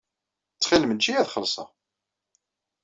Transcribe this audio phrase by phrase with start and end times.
[0.53, 1.69] Ttxil-m eǧǧ-iyi ad xellṣeɣ.